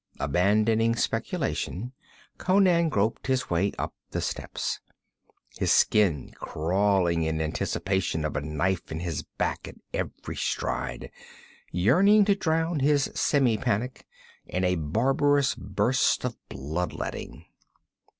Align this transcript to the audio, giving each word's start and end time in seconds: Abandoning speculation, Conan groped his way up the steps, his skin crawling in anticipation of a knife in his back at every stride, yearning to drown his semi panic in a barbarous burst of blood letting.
Abandoning 0.19 0.95
speculation, 0.95 1.93
Conan 2.39 2.89
groped 2.89 3.27
his 3.27 3.51
way 3.51 3.71
up 3.77 3.93
the 4.09 4.19
steps, 4.19 4.79
his 5.59 5.71
skin 5.71 6.31
crawling 6.39 7.21
in 7.21 7.39
anticipation 7.39 8.25
of 8.25 8.35
a 8.35 8.41
knife 8.41 8.91
in 8.91 9.01
his 9.01 9.21
back 9.37 9.67
at 9.67 9.75
every 9.93 10.37
stride, 10.37 11.11
yearning 11.71 12.25
to 12.25 12.33
drown 12.33 12.79
his 12.79 13.11
semi 13.13 13.59
panic 13.59 14.07
in 14.47 14.63
a 14.63 14.73
barbarous 14.73 15.53
burst 15.53 16.25
of 16.25 16.35
blood 16.49 16.93
letting. 16.93 17.45